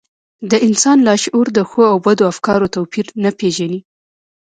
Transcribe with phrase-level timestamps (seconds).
[0.51, 3.79] د انسان لاشعور د ښو او بدو افکارو توپير نه پېژني.